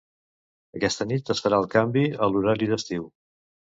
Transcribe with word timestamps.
Aquesta 0.79 1.07
nit 1.11 1.29
es 1.35 1.43
farà 1.47 1.59
el 1.65 1.69
canvi 1.75 2.05
a 2.27 2.31
l'horari 2.33 2.71
d'estiu. 2.73 3.07